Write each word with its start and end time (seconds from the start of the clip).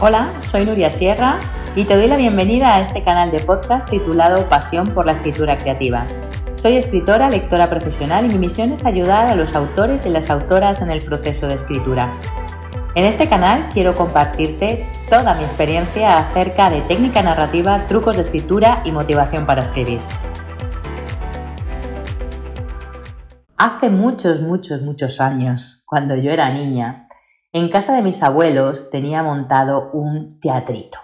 Hola, 0.00 0.28
soy 0.42 0.64
Nuria 0.64 0.90
Sierra 0.90 1.40
y 1.74 1.84
te 1.84 1.96
doy 1.96 2.06
la 2.06 2.16
bienvenida 2.16 2.76
a 2.76 2.80
este 2.80 3.02
canal 3.02 3.32
de 3.32 3.40
podcast 3.40 3.90
titulado 3.90 4.48
Pasión 4.48 4.86
por 4.94 5.04
la 5.04 5.10
Escritura 5.10 5.58
Creativa. 5.58 6.06
Soy 6.54 6.76
escritora, 6.76 7.28
lectora 7.28 7.68
profesional 7.68 8.24
y 8.24 8.28
mi 8.28 8.38
misión 8.38 8.70
es 8.70 8.86
ayudar 8.86 9.26
a 9.26 9.34
los 9.34 9.56
autores 9.56 10.06
y 10.06 10.10
las 10.10 10.30
autoras 10.30 10.80
en 10.82 10.92
el 10.92 11.04
proceso 11.04 11.48
de 11.48 11.54
escritura. 11.54 12.12
En 12.94 13.06
este 13.06 13.28
canal 13.28 13.68
quiero 13.72 13.96
compartirte 13.96 14.86
toda 15.10 15.34
mi 15.34 15.42
experiencia 15.42 16.16
acerca 16.18 16.70
de 16.70 16.80
técnica 16.82 17.20
narrativa, 17.24 17.88
trucos 17.88 18.14
de 18.14 18.22
escritura 18.22 18.82
y 18.84 18.92
motivación 18.92 19.46
para 19.46 19.62
escribir. 19.62 19.98
Hace 23.56 23.90
muchos, 23.90 24.42
muchos, 24.42 24.80
muchos 24.80 25.20
años, 25.20 25.82
cuando 25.86 26.14
yo 26.14 26.30
era 26.30 26.50
niña, 26.50 27.07
en 27.52 27.68
casa 27.68 27.94
de 27.94 28.02
mis 28.02 28.22
abuelos 28.22 28.90
tenía 28.90 29.22
montado 29.22 29.90
un 29.92 30.38
teatrito. 30.40 30.98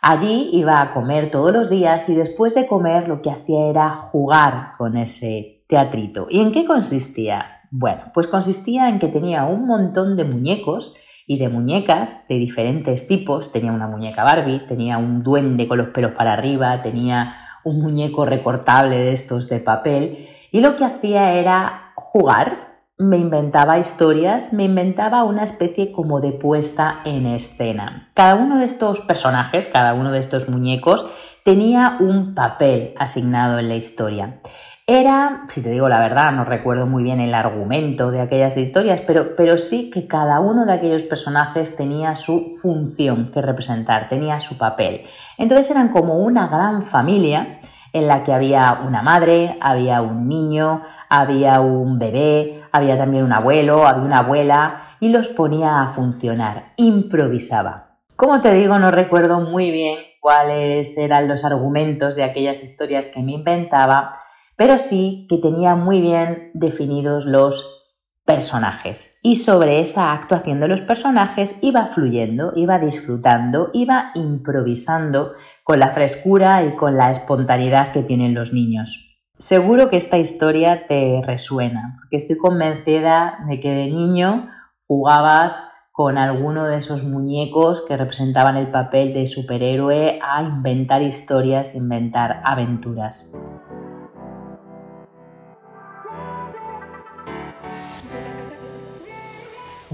Allí 0.00 0.50
iba 0.52 0.80
a 0.80 0.92
comer 0.92 1.30
todos 1.30 1.52
los 1.52 1.70
días 1.70 2.08
y 2.08 2.14
después 2.14 2.54
de 2.54 2.66
comer 2.66 3.08
lo 3.08 3.22
que 3.22 3.30
hacía 3.30 3.66
era 3.66 3.96
jugar 3.96 4.72
con 4.76 4.96
ese 4.96 5.64
teatrito. 5.66 6.26
¿Y 6.28 6.40
en 6.40 6.52
qué 6.52 6.64
consistía? 6.66 7.62
Bueno, 7.70 8.04
pues 8.12 8.26
consistía 8.26 8.88
en 8.88 8.98
que 8.98 9.08
tenía 9.08 9.44
un 9.44 9.66
montón 9.66 10.16
de 10.16 10.24
muñecos 10.24 10.94
y 11.26 11.38
de 11.38 11.48
muñecas 11.48 12.28
de 12.28 12.34
diferentes 12.34 13.08
tipos. 13.08 13.50
Tenía 13.50 13.72
una 13.72 13.88
muñeca 13.88 14.24
Barbie, 14.24 14.60
tenía 14.60 14.98
un 14.98 15.22
duende 15.22 15.66
con 15.66 15.78
los 15.78 15.88
pelos 15.88 16.12
para 16.12 16.34
arriba, 16.34 16.82
tenía 16.82 17.34
un 17.64 17.80
muñeco 17.80 18.26
recortable 18.26 18.98
de 18.98 19.12
estos 19.12 19.48
de 19.48 19.58
papel 19.58 20.28
y 20.52 20.60
lo 20.60 20.76
que 20.76 20.84
hacía 20.84 21.32
era 21.32 21.92
jugar 21.96 22.73
me 22.96 23.16
inventaba 23.16 23.78
historias, 23.78 24.52
me 24.52 24.64
inventaba 24.64 25.24
una 25.24 25.42
especie 25.42 25.90
como 25.90 26.20
de 26.20 26.32
puesta 26.32 27.00
en 27.04 27.26
escena. 27.26 28.08
Cada 28.14 28.36
uno 28.36 28.58
de 28.58 28.66
estos 28.66 29.00
personajes, 29.00 29.66
cada 29.66 29.94
uno 29.94 30.12
de 30.12 30.20
estos 30.20 30.48
muñecos, 30.48 31.04
tenía 31.44 31.96
un 31.98 32.34
papel 32.34 32.94
asignado 32.96 33.58
en 33.58 33.68
la 33.68 33.74
historia. 33.74 34.40
Era, 34.86 35.44
si 35.48 35.62
te 35.62 35.70
digo 35.70 35.88
la 35.88 35.98
verdad, 35.98 36.30
no 36.30 36.44
recuerdo 36.44 36.86
muy 36.86 37.02
bien 37.02 37.18
el 37.18 37.34
argumento 37.34 38.10
de 38.12 38.20
aquellas 38.20 38.56
historias, 38.56 39.00
pero, 39.00 39.34
pero 39.34 39.58
sí 39.58 39.90
que 39.90 40.06
cada 40.06 40.38
uno 40.38 40.64
de 40.64 40.74
aquellos 40.74 41.02
personajes 41.02 41.74
tenía 41.74 42.14
su 42.14 42.52
función 42.60 43.30
que 43.32 43.42
representar, 43.42 44.08
tenía 44.08 44.40
su 44.40 44.56
papel. 44.56 45.02
Entonces 45.36 45.70
eran 45.70 45.88
como 45.88 46.18
una 46.18 46.46
gran 46.46 46.82
familia 46.82 47.60
en 47.94 48.08
la 48.08 48.24
que 48.24 48.32
había 48.32 48.80
una 48.84 49.02
madre, 49.02 49.56
había 49.60 50.02
un 50.02 50.28
niño, 50.28 50.82
había 51.08 51.60
un 51.60 51.98
bebé, 51.98 52.60
había 52.72 52.98
también 52.98 53.22
un 53.22 53.32
abuelo, 53.32 53.86
había 53.86 54.02
una 54.02 54.18
abuela 54.18 54.88
y 54.98 55.10
los 55.10 55.28
ponía 55.28 55.80
a 55.80 55.88
funcionar, 55.88 56.72
improvisaba. 56.76 58.00
Como 58.16 58.40
te 58.40 58.52
digo, 58.52 58.78
no 58.80 58.90
recuerdo 58.90 59.40
muy 59.40 59.70
bien 59.70 59.98
cuáles 60.20 60.98
eran 60.98 61.28
los 61.28 61.44
argumentos 61.44 62.16
de 62.16 62.24
aquellas 62.24 62.64
historias 62.64 63.06
que 63.06 63.22
me 63.22 63.32
inventaba, 63.32 64.10
pero 64.56 64.76
sí 64.78 65.26
que 65.30 65.38
tenía 65.38 65.76
muy 65.76 66.00
bien 66.00 66.50
definidos 66.52 67.26
los 67.26 67.83
personajes. 68.24 69.18
Y 69.22 69.36
sobre 69.36 69.80
esa 69.80 70.12
actuación 70.12 70.60
de 70.60 70.68
los 70.68 70.82
personajes 70.82 71.56
iba 71.60 71.86
fluyendo, 71.86 72.52
iba 72.56 72.78
disfrutando, 72.78 73.70
iba 73.72 74.12
improvisando 74.14 75.34
con 75.62 75.78
la 75.78 75.90
frescura 75.90 76.64
y 76.64 76.74
con 76.76 76.96
la 76.96 77.10
espontaneidad 77.10 77.92
que 77.92 78.02
tienen 78.02 78.34
los 78.34 78.52
niños. 78.52 79.18
Seguro 79.38 79.90
que 79.90 79.96
esta 79.96 80.16
historia 80.16 80.86
te 80.86 81.20
resuena, 81.24 81.92
porque 82.00 82.16
estoy 82.16 82.38
convencida 82.38 83.38
de 83.48 83.60
que 83.60 83.72
de 83.72 83.86
niño 83.86 84.48
jugabas 84.86 85.62
con 85.92 86.18
alguno 86.18 86.64
de 86.64 86.78
esos 86.78 87.04
muñecos 87.04 87.84
que 87.86 87.96
representaban 87.96 88.56
el 88.56 88.70
papel 88.70 89.12
de 89.12 89.26
superhéroe 89.26 90.18
a 90.22 90.42
inventar 90.42 91.02
historias, 91.02 91.74
inventar 91.74 92.42
aventuras. 92.44 93.30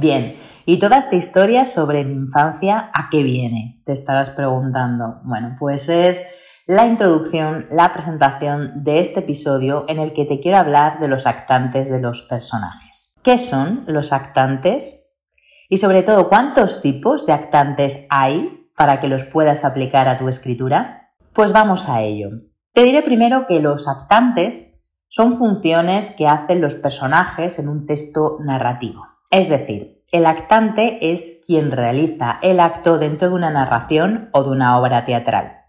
Bien, 0.01 0.37
y 0.65 0.79
toda 0.79 0.97
esta 0.97 1.15
historia 1.15 1.67
sobre 1.67 2.05
mi 2.05 2.15
infancia, 2.15 2.91
¿a 2.95 3.11
qué 3.11 3.23
viene? 3.23 3.83
Te 3.85 3.93
estarás 3.93 4.31
preguntando. 4.31 5.21
Bueno, 5.25 5.57
pues 5.59 5.91
es 5.91 6.23
la 6.67 6.87
introducción, 6.87 7.67
la 7.71 7.93
presentación 7.93 8.83
de 8.83 9.01
este 9.01 9.21
episodio 9.21 9.85
en 9.89 9.99
el 9.99 10.15
que 10.15 10.25
te 10.25 10.41
quiero 10.41 10.57
hablar 10.57 11.01
de 11.01 11.09
los 11.09 11.27
actantes 11.27 11.91
de 11.91 12.01
los 12.01 12.23
personajes. 12.23 13.15
¿Qué 13.23 13.37
son 13.37 13.85
los 13.87 14.15
actantes? 14.15 15.19
Y 15.69 15.77
sobre 15.77 16.03
todo, 16.03 16.31
¿cuántos 16.31 16.81
tipos 16.81 17.27
de 17.27 17.35
actantes 17.35 18.07
hay 18.09 18.71
para 18.75 19.01
que 19.01 19.09
los 19.09 19.25
puedas 19.25 19.67
aplicar 19.67 20.09
a 20.09 20.17
tu 20.17 20.31
escritura? 20.31 21.11
Pues 21.35 21.53
vamos 21.53 21.91
a 21.91 22.01
ello. 22.01 22.31
Te 22.73 22.85
diré 22.85 23.03
primero 23.03 23.45
que 23.47 23.61
los 23.61 23.87
actantes 23.87 24.83
son 25.09 25.37
funciones 25.37 26.11
que 26.11 26.27
hacen 26.27 26.63
los 26.63 26.77
personajes 26.77 27.59
en 27.59 27.69
un 27.69 27.85
texto 27.85 28.39
narrativo. 28.41 29.10
Es 29.31 29.49
decir, 29.49 30.03
el 30.11 30.27
actante 30.27 31.13
es 31.13 31.45
quien 31.47 31.71
realiza 31.71 32.41
el 32.43 32.59
acto 32.59 32.99
dentro 32.99 33.29
de 33.29 33.35
una 33.37 33.51
narración 33.51 34.29
o 34.33 34.43
de 34.43 34.51
una 34.51 34.77
obra 34.77 35.05
teatral. 35.05 35.67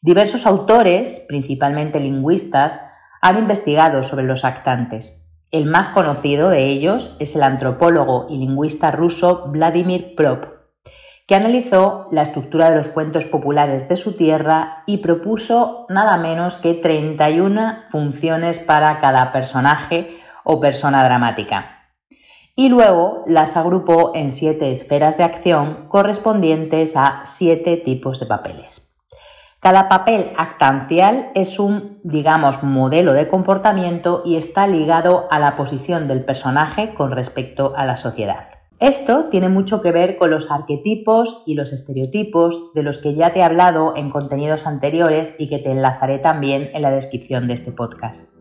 Diversos 0.00 0.46
autores, 0.46 1.24
principalmente 1.28 2.00
lingüistas, 2.00 2.80
han 3.20 3.38
investigado 3.38 4.02
sobre 4.02 4.24
los 4.24 4.44
actantes. 4.44 5.32
El 5.52 5.66
más 5.66 5.86
conocido 5.86 6.48
de 6.48 6.64
ellos 6.64 7.16
es 7.20 7.36
el 7.36 7.44
antropólogo 7.44 8.26
y 8.28 8.38
lingüista 8.38 8.90
ruso 8.90 9.46
Vladimir 9.52 10.16
Prop, 10.16 10.46
que 11.28 11.36
analizó 11.36 12.08
la 12.10 12.22
estructura 12.22 12.68
de 12.68 12.76
los 12.76 12.88
cuentos 12.88 13.26
populares 13.26 13.88
de 13.88 13.96
su 13.96 14.16
tierra 14.16 14.82
y 14.86 14.96
propuso 14.96 15.86
nada 15.88 16.16
menos 16.16 16.56
que 16.56 16.74
31 16.74 17.84
funciones 17.90 18.58
para 18.58 19.00
cada 19.00 19.30
personaje 19.30 20.18
o 20.42 20.58
persona 20.58 21.04
dramática 21.04 21.81
y 22.54 22.68
luego 22.68 23.22
las 23.26 23.56
agrupó 23.56 24.12
en 24.14 24.32
siete 24.32 24.72
esferas 24.72 25.18
de 25.18 25.24
acción 25.24 25.86
correspondientes 25.88 26.96
a 26.96 27.22
siete 27.24 27.76
tipos 27.76 28.20
de 28.20 28.26
papeles. 28.26 28.92
Cada 29.60 29.88
papel 29.88 30.32
actancial 30.36 31.30
es 31.34 31.60
un, 31.60 32.00
digamos, 32.02 32.64
modelo 32.64 33.12
de 33.12 33.28
comportamiento 33.28 34.22
y 34.24 34.34
está 34.34 34.66
ligado 34.66 35.28
a 35.30 35.38
la 35.38 35.54
posición 35.54 36.08
del 36.08 36.24
personaje 36.24 36.94
con 36.94 37.12
respecto 37.12 37.72
a 37.76 37.86
la 37.86 37.96
sociedad. 37.96 38.48
Esto 38.80 39.26
tiene 39.26 39.48
mucho 39.48 39.80
que 39.80 39.92
ver 39.92 40.16
con 40.16 40.30
los 40.30 40.50
arquetipos 40.50 41.44
y 41.46 41.54
los 41.54 41.72
estereotipos 41.72 42.72
de 42.74 42.82
los 42.82 42.98
que 42.98 43.14
ya 43.14 43.30
te 43.30 43.38
he 43.38 43.44
hablado 43.44 43.94
en 43.94 44.10
contenidos 44.10 44.66
anteriores 44.66 45.32
y 45.38 45.48
que 45.48 45.60
te 45.60 45.70
enlazaré 45.70 46.18
también 46.18 46.70
en 46.74 46.82
la 46.82 46.90
descripción 46.90 47.46
de 47.46 47.54
este 47.54 47.70
podcast. 47.70 48.31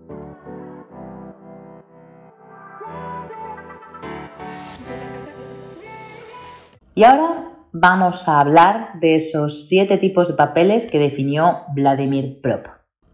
Y 6.93 7.05
ahora 7.05 7.53
vamos 7.71 8.27
a 8.27 8.41
hablar 8.41 8.99
de 8.99 9.15
esos 9.15 9.69
siete 9.69 9.97
tipos 9.97 10.27
de 10.27 10.33
papeles 10.33 10.85
que 10.85 10.99
definió 10.99 11.61
Vladimir 11.73 12.41
Prop. 12.41 12.67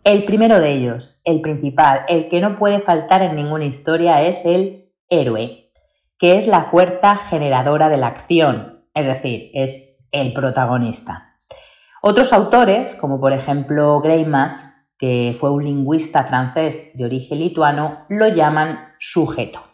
El 0.04 0.26
primero 0.26 0.60
de 0.60 0.72
ellos, 0.72 1.22
el 1.26 1.42
principal, 1.42 2.02
el 2.08 2.28
que 2.28 2.42
no 2.42 2.58
puede 2.58 2.80
faltar 2.80 3.22
en 3.22 3.36
ninguna 3.36 3.66
historia 3.66 4.24
es 4.24 4.46
el 4.46 4.92
héroe, 5.10 5.70
que 6.18 6.38
es 6.38 6.48
la 6.48 6.64
fuerza 6.64 7.18
generadora 7.18 7.88
de 7.90 7.98
la 7.98 8.08
acción, 8.08 8.88
es 8.96 9.06
decir, 9.06 9.52
es 9.54 10.00
el 10.12 10.34
protagonista. 10.34 11.36
Otros 12.02 12.34
autores, 12.34 12.96
como 12.96 13.20
por 13.20 13.32
ejemplo 13.32 14.02
Greimas, 14.02 14.74
que 14.98 15.36
fue 15.40 15.52
un 15.52 15.64
lingüista 15.64 16.24
francés 16.24 16.94
de 16.96 17.06
origen 17.06 17.38
lituano, 17.38 18.06
lo 18.10 18.28
llaman 18.28 18.96
sujeto. 18.98 19.67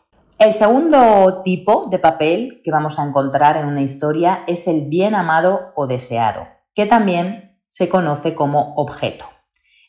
El 0.43 0.51
segundo 0.51 1.41
tipo 1.41 1.87
de 1.89 1.99
papel 1.99 2.59
que 2.65 2.71
vamos 2.71 2.99
a 2.99 3.05
encontrar 3.05 3.55
en 3.55 3.65
una 3.65 3.79
historia 3.79 4.43
es 4.45 4.67
el 4.67 4.89
bien 4.89 5.15
amado 5.15 5.71
o 5.73 5.87
deseado, 5.87 6.47
que 6.75 6.85
también 6.85 7.61
se 7.67 7.87
conoce 7.87 8.35
como 8.35 8.73
objeto. 8.75 9.23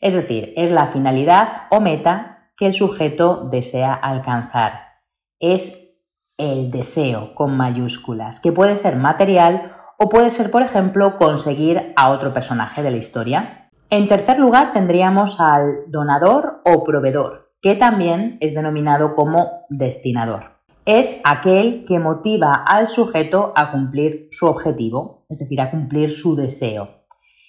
Es 0.01 0.15
decir, 0.15 0.53
es 0.57 0.71
la 0.71 0.87
finalidad 0.87 1.63
o 1.71 1.81
meta 1.81 2.53
que 2.57 2.67
el 2.67 2.73
sujeto 2.73 3.49
desea 3.51 3.95
alcanzar. 3.95 5.01
Es 5.41 5.99
el 6.39 6.71
deseo 6.71 7.35
con 7.35 7.57
mayúsculas, 7.57 8.39
que 8.39 8.53
puede 8.53 8.77
ser 8.77 8.95
material 8.95 9.73
o 9.99 10.09
puede 10.09 10.31
ser, 10.31 10.53
por 10.53 10.63
ejemplo, 10.63 11.17
conseguir 11.17 11.93
a 11.97 12.11
otro 12.11 12.33
personaje 12.33 12.81
de 12.85 12.93
la 12.93 12.99
historia. 12.99 13.73
En 13.91 14.07
tercer 14.07 14.39
lugar 14.39 14.71
tendríamos 14.71 15.41
al 15.41 15.91
donador 15.91 16.63
o 16.65 16.85
proveedor, 16.85 17.44
que 17.65 17.75
también 17.75 18.37
es 18.41 18.55
denominado 18.55 19.15
como 19.15 19.65
destinador. 19.71 20.59
Es 20.85 21.19
aquel 21.25 21.87
que 21.87 21.99
motiva 21.99 22.53
al 22.53 22.89
sujeto 22.89 23.55
a 23.57 23.73
cumplir 23.73 24.29
su 24.33 24.45
objetivo, 24.45 25.25
es 25.31 25.39
decir, 25.39 25.63
a 25.63 25.71
cumplir 25.71 26.11
su 26.11 26.37
deseo. 26.37 27.07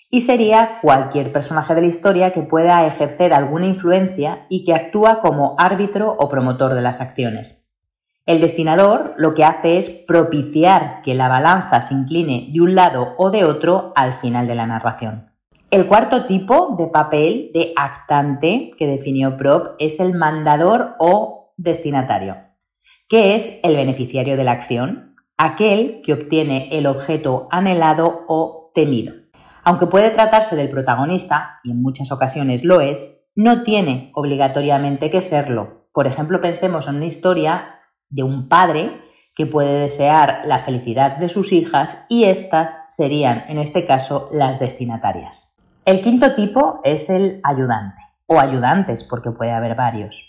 Y 0.09 0.21
sería 0.21 0.79
cualquier 0.81 1.33
personaje 1.33 1.75
de 1.75 1.81
la 1.81 1.87
historia 1.87 2.31
que 2.31 2.43
pueda 2.43 2.87
ejercer 2.87 3.33
alguna 3.33 3.67
influencia 3.67 4.45
y 4.49 4.63
que 4.63 4.73
actúa 4.73 5.19
como 5.19 5.55
árbitro 5.57 6.15
o 6.17 6.29
promotor 6.29 6.75
de 6.75 6.81
las 6.81 7.01
acciones. 7.01 7.75
El 8.25 8.39
destinador 8.39 9.15
lo 9.17 9.33
que 9.33 9.43
hace 9.43 9.77
es 9.77 9.89
propiciar 9.89 11.01
que 11.01 11.13
la 11.13 11.27
balanza 11.27 11.81
se 11.81 11.93
incline 11.93 12.51
de 12.53 12.61
un 12.61 12.73
lado 12.73 13.15
o 13.17 13.31
de 13.31 13.43
otro 13.43 13.91
al 13.97 14.13
final 14.13 14.47
de 14.47 14.55
la 14.55 14.65
narración. 14.65 15.34
El 15.75 15.87
cuarto 15.87 16.25
tipo 16.25 16.69
de 16.77 16.87
papel 16.87 17.51
de 17.53 17.73
actante 17.75 18.71
que 18.77 18.87
definió 18.87 19.35
Prop 19.35 19.75
es 19.77 19.99
el 19.99 20.13
mandador 20.13 20.95
o 20.99 21.53
destinatario, 21.57 22.37
que 23.09 23.35
es 23.35 23.59
el 23.61 23.75
beneficiario 23.75 24.37
de 24.37 24.45
la 24.45 24.53
acción, 24.53 25.17
aquel 25.35 25.99
que 26.01 26.13
obtiene 26.13 26.69
el 26.71 26.87
objeto 26.87 27.49
anhelado 27.51 28.23
o 28.29 28.71
temido. 28.73 29.15
Aunque 29.65 29.87
puede 29.87 30.11
tratarse 30.11 30.55
del 30.55 30.69
protagonista, 30.69 31.59
y 31.61 31.71
en 31.71 31.81
muchas 31.81 32.09
ocasiones 32.09 32.63
lo 32.63 32.79
es, 32.79 33.27
no 33.35 33.63
tiene 33.63 34.13
obligatoriamente 34.15 35.11
que 35.11 35.19
serlo. 35.19 35.89
Por 35.91 36.07
ejemplo, 36.07 36.39
pensemos 36.39 36.87
en 36.87 36.95
una 36.95 37.05
historia 37.05 37.81
de 38.07 38.23
un 38.23 38.47
padre 38.47 39.01
que 39.35 39.45
puede 39.45 39.77
desear 39.77 40.39
la 40.45 40.59
felicidad 40.59 41.17
de 41.17 41.27
sus 41.27 41.51
hijas 41.51 42.05
y 42.07 42.23
estas 42.23 42.77
serían, 42.87 43.43
en 43.49 43.57
este 43.57 43.83
caso, 43.83 44.29
las 44.31 44.57
destinatarias. 44.61 45.54
El 45.85 46.01
quinto 46.01 46.33
tipo 46.33 46.81
es 46.83 47.11
el 47.11 47.41
ayudante, 47.43 48.01
o 48.25 48.39
ayudantes, 48.39 49.03
porque 49.03 49.29
puede 49.29 49.51
haber 49.51 49.75
varios. 49.75 50.27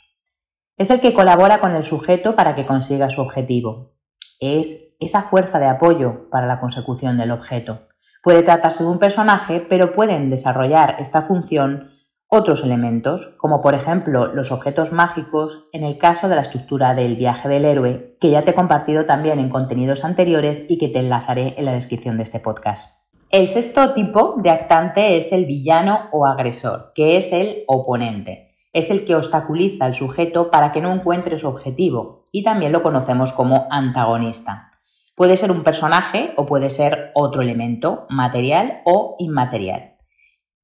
Es 0.76 0.90
el 0.90 1.00
que 1.00 1.14
colabora 1.14 1.60
con 1.60 1.74
el 1.74 1.82
sujeto 1.82 2.36
para 2.36 2.54
que 2.54 2.66
consiga 2.66 3.08
su 3.08 3.22
objetivo. 3.22 3.94
Es 4.38 4.94
esa 5.00 5.22
fuerza 5.22 5.58
de 5.58 5.66
apoyo 5.66 6.28
para 6.28 6.46
la 6.46 6.60
consecución 6.60 7.16
del 7.16 7.30
objeto. 7.30 7.88
Puede 8.22 8.42
tratarse 8.42 8.84
de 8.84 8.90
un 8.90 8.98
personaje, 8.98 9.60
pero 9.60 9.92
pueden 9.92 10.28
desarrollar 10.28 10.96
esta 10.98 11.22
función 11.22 11.88
otros 12.28 12.62
elementos, 12.62 13.34
como 13.38 13.62
por 13.62 13.72
ejemplo 13.72 14.26
los 14.26 14.52
objetos 14.52 14.92
mágicos 14.92 15.68
en 15.72 15.84
el 15.84 15.96
caso 15.96 16.28
de 16.28 16.34
la 16.34 16.42
estructura 16.42 16.92
del 16.92 17.16
viaje 17.16 17.48
del 17.48 17.64
héroe, 17.64 18.18
que 18.20 18.28
ya 18.28 18.42
te 18.42 18.50
he 18.50 18.54
compartido 18.54 19.06
también 19.06 19.38
en 19.38 19.48
contenidos 19.48 20.04
anteriores 20.04 20.66
y 20.68 20.76
que 20.76 20.88
te 20.88 20.98
enlazaré 20.98 21.54
en 21.56 21.64
la 21.64 21.72
descripción 21.72 22.18
de 22.18 22.24
este 22.24 22.40
podcast. 22.40 23.05
El 23.36 23.48
sexto 23.48 23.92
tipo 23.92 24.36
de 24.38 24.48
actante 24.48 25.18
es 25.18 25.30
el 25.30 25.44
villano 25.44 26.08
o 26.10 26.26
agresor, 26.26 26.92
que 26.94 27.18
es 27.18 27.34
el 27.34 27.64
oponente. 27.66 28.48
Es 28.72 28.90
el 28.90 29.04
que 29.04 29.14
obstaculiza 29.14 29.84
al 29.84 29.92
sujeto 29.92 30.50
para 30.50 30.72
que 30.72 30.80
no 30.80 30.90
encuentre 30.90 31.38
su 31.38 31.46
objetivo 31.46 32.24
y 32.32 32.42
también 32.42 32.72
lo 32.72 32.82
conocemos 32.82 33.34
como 33.34 33.66
antagonista. 33.70 34.70
Puede 35.14 35.36
ser 35.36 35.50
un 35.50 35.64
personaje 35.64 36.32
o 36.38 36.46
puede 36.46 36.70
ser 36.70 37.10
otro 37.14 37.42
elemento, 37.42 38.06
material 38.08 38.80
o 38.86 39.16
inmaterial 39.18 39.96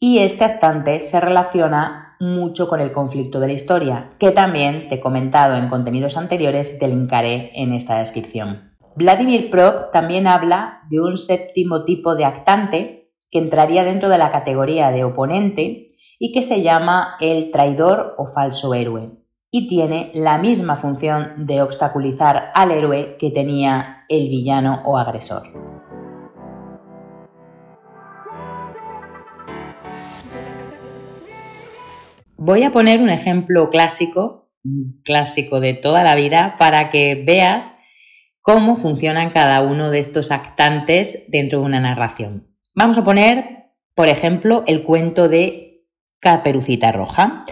y 0.00 0.20
este 0.20 0.44
actante 0.44 1.02
se 1.02 1.20
relaciona 1.20 2.16
mucho 2.20 2.68
con 2.68 2.80
el 2.80 2.90
conflicto 2.90 3.38
de 3.38 3.48
la 3.48 3.52
historia, 3.52 4.08
que 4.18 4.30
también 4.30 4.88
te 4.88 4.94
he 4.94 5.00
comentado 5.00 5.56
en 5.56 5.68
contenidos 5.68 6.16
anteriores 6.16 6.72
y 6.74 6.78
te 6.78 6.88
linkaré 6.88 7.52
en 7.54 7.74
esta 7.74 7.98
descripción. 7.98 8.71
Vladimir 8.94 9.48
Prop 9.48 9.90
también 9.90 10.26
habla 10.26 10.82
de 10.90 11.00
un 11.00 11.16
séptimo 11.16 11.84
tipo 11.84 12.14
de 12.14 12.26
actante 12.26 13.10
que 13.30 13.38
entraría 13.38 13.84
dentro 13.84 14.10
de 14.10 14.18
la 14.18 14.30
categoría 14.30 14.90
de 14.90 15.04
oponente 15.04 15.88
y 16.18 16.32
que 16.32 16.42
se 16.42 16.62
llama 16.62 17.16
el 17.20 17.50
traidor 17.50 18.14
o 18.18 18.26
falso 18.26 18.74
héroe 18.74 19.10
y 19.50 19.66
tiene 19.66 20.10
la 20.14 20.36
misma 20.36 20.76
función 20.76 21.46
de 21.46 21.62
obstaculizar 21.62 22.50
al 22.54 22.70
héroe 22.70 23.16
que 23.18 23.30
tenía 23.30 24.04
el 24.10 24.28
villano 24.28 24.82
o 24.84 24.98
agresor. 24.98 25.42
Voy 32.36 32.62
a 32.64 32.72
poner 32.72 33.00
un 33.00 33.08
ejemplo 33.08 33.70
clásico, 33.70 34.50
clásico 35.04 35.60
de 35.60 35.74
toda 35.74 36.02
la 36.02 36.14
vida, 36.14 36.56
para 36.58 36.90
que 36.90 37.22
veas 37.26 37.74
cómo 38.42 38.76
funcionan 38.76 39.30
cada 39.30 39.62
uno 39.62 39.90
de 39.90 39.98
estos 39.98 40.30
actantes 40.30 41.24
dentro 41.28 41.60
de 41.60 41.66
una 41.66 41.80
narración. 41.80 42.48
Vamos 42.74 42.98
a 42.98 43.04
poner, 43.04 43.70
por 43.94 44.08
ejemplo, 44.08 44.64
el 44.66 44.82
cuento 44.82 45.28
de 45.28 45.86
Caperucita 46.20 46.92
Roja. 46.92 47.44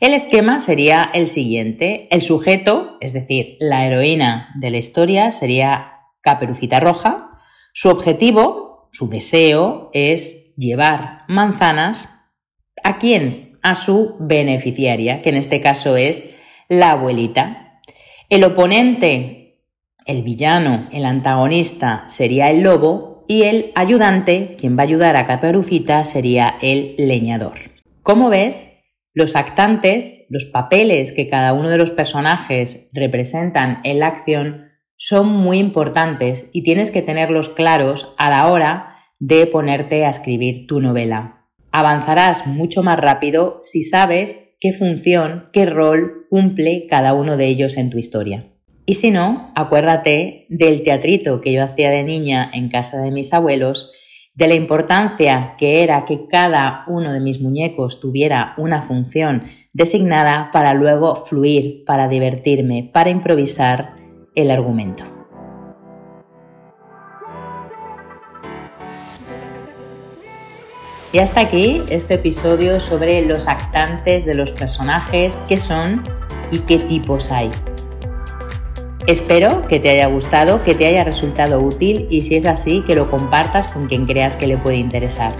El 0.00 0.14
esquema 0.14 0.58
sería 0.58 1.10
el 1.14 1.26
siguiente. 1.26 2.08
El 2.10 2.20
sujeto, 2.20 2.96
es 3.00 3.12
decir, 3.12 3.56
la 3.60 3.86
heroína 3.86 4.50
de 4.56 4.70
la 4.70 4.78
historia, 4.78 5.32
sería 5.32 5.92
Caperucita 6.20 6.80
Roja. 6.80 7.30
Su 7.72 7.88
objetivo, 7.88 8.88
su 8.92 9.08
deseo, 9.08 9.90
es 9.92 10.54
llevar 10.56 11.22
manzanas 11.28 12.32
a 12.82 12.98
quién? 12.98 13.48
a 13.62 13.74
su 13.74 14.16
beneficiaria, 14.18 15.22
que 15.22 15.30
en 15.30 15.36
este 15.36 15.60
caso 15.60 15.96
es 15.96 16.30
la 16.68 16.92
abuelita. 16.92 17.80
El 18.28 18.44
oponente, 18.44 19.47
el 20.08 20.22
villano, 20.22 20.88
el 20.90 21.04
antagonista 21.04 22.02
sería 22.08 22.50
el 22.50 22.62
lobo 22.62 23.24
y 23.28 23.42
el 23.42 23.70
ayudante, 23.76 24.56
quien 24.58 24.76
va 24.76 24.80
a 24.80 24.86
ayudar 24.86 25.16
a 25.16 25.24
Caperucita, 25.24 26.04
sería 26.04 26.56
el 26.60 26.96
leñador. 26.98 27.58
Como 28.02 28.30
ves, 28.30 28.72
los 29.14 29.36
actantes, 29.36 30.26
los 30.30 30.46
papeles 30.46 31.12
que 31.12 31.28
cada 31.28 31.52
uno 31.52 31.68
de 31.68 31.78
los 31.78 31.92
personajes 31.92 32.88
representan 32.92 33.80
en 33.84 34.00
la 34.00 34.08
acción, 34.08 34.72
son 34.96 35.28
muy 35.28 35.58
importantes 35.58 36.48
y 36.52 36.64
tienes 36.64 36.90
que 36.90 37.02
tenerlos 37.02 37.50
claros 37.50 38.14
a 38.18 38.30
la 38.30 38.48
hora 38.48 38.96
de 39.20 39.46
ponerte 39.46 40.04
a 40.04 40.10
escribir 40.10 40.66
tu 40.66 40.80
novela 40.80 41.38
avanzarás 41.72 42.46
mucho 42.46 42.82
más 42.82 42.98
rápido 42.98 43.60
si 43.62 43.82
sabes 43.82 44.56
qué 44.60 44.72
función, 44.72 45.48
qué 45.52 45.66
rol 45.66 46.26
cumple 46.28 46.86
cada 46.88 47.14
uno 47.14 47.36
de 47.36 47.46
ellos 47.46 47.76
en 47.76 47.90
tu 47.90 47.98
historia. 47.98 48.52
Y 48.88 48.94
si 48.94 49.10
no, 49.10 49.52
acuérdate 49.54 50.46
del 50.48 50.80
teatrito 50.80 51.42
que 51.42 51.52
yo 51.52 51.62
hacía 51.62 51.90
de 51.90 52.04
niña 52.04 52.50
en 52.54 52.70
casa 52.70 52.96
de 52.96 53.10
mis 53.10 53.34
abuelos, 53.34 53.90
de 54.32 54.48
la 54.48 54.54
importancia 54.54 55.56
que 55.58 55.82
era 55.82 56.06
que 56.06 56.26
cada 56.26 56.84
uno 56.86 57.12
de 57.12 57.20
mis 57.20 57.38
muñecos 57.38 58.00
tuviera 58.00 58.54
una 58.56 58.80
función 58.80 59.42
designada 59.74 60.48
para 60.54 60.72
luego 60.72 61.16
fluir, 61.16 61.84
para 61.84 62.08
divertirme, 62.08 62.90
para 62.90 63.10
improvisar 63.10 63.94
el 64.34 64.50
argumento. 64.50 65.04
Y 71.12 71.18
hasta 71.18 71.40
aquí 71.40 71.82
este 71.90 72.14
episodio 72.14 72.80
sobre 72.80 73.20
los 73.26 73.48
actantes 73.48 74.24
de 74.24 74.34
los 74.34 74.50
personajes, 74.52 75.42
qué 75.46 75.58
son 75.58 76.02
y 76.50 76.60
qué 76.60 76.78
tipos 76.78 77.30
hay. 77.30 77.50
Espero 79.08 79.66
que 79.68 79.80
te 79.80 79.88
haya 79.88 80.06
gustado, 80.06 80.62
que 80.62 80.74
te 80.74 80.84
haya 80.84 81.02
resultado 81.02 81.60
útil 81.60 82.06
y 82.10 82.20
si 82.24 82.36
es 82.36 82.44
así, 82.44 82.82
que 82.86 82.94
lo 82.94 83.10
compartas 83.10 83.66
con 83.66 83.86
quien 83.86 84.04
creas 84.04 84.36
que 84.36 84.46
le 84.46 84.58
puede 84.58 84.76
interesar. 84.76 85.32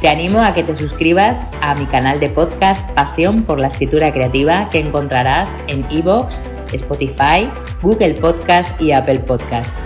Te 0.00 0.08
animo 0.08 0.42
a 0.42 0.52
que 0.52 0.64
te 0.64 0.74
suscribas 0.74 1.44
a 1.60 1.76
mi 1.76 1.86
canal 1.86 2.18
de 2.18 2.28
podcast 2.28 2.84
Pasión 2.90 3.44
por 3.44 3.60
la 3.60 3.68
Escritura 3.68 4.12
Creativa 4.12 4.68
que 4.68 4.80
encontrarás 4.80 5.56
en 5.68 5.86
iVoox, 5.92 6.40
Spotify, 6.72 7.48
Google 7.82 8.14
Podcast 8.14 8.80
y 8.80 8.90
Apple 8.90 9.20
Podcast. 9.20 9.78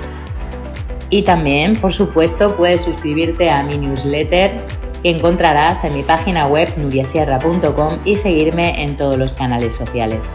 Y 1.10 1.20
también, 1.20 1.76
por 1.76 1.92
supuesto, 1.92 2.56
puedes 2.56 2.80
suscribirte 2.80 3.50
a 3.50 3.62
mi 3.62 3.76
newsletter 3.76 4.58
que 5.02 5.10
encontrarás 5.10 5.84
en 5.84 5.94
mi 5.94 6.02
página 6.02 6.46
web 6.46 6.72
nuriasierra.com 6.78 7.98
y 8.06 8.16
seguirme 8.16 8.82
en 8.82 8.96
todos 8.96 9.18
los 9.18 9.34
canales 9.34 9.74
sociales. 9.74 10.34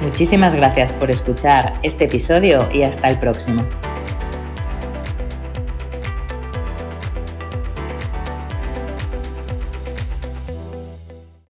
Muchísimas 0.00 0.54
gracias 0.54 0.92
por 0.92 1.10
escuchar 1.10 1.78
este 1.82 2.04
episodio 2.04 2.68
y 2.72 2.82
hasta 2.82 3.10
el 3.10 3.18
próximo. 3.18 3.68